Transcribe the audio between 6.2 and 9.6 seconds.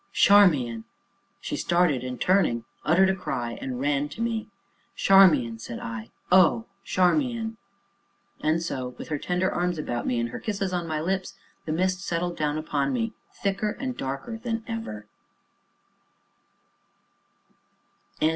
"oh, Charmian!" And so, with her tender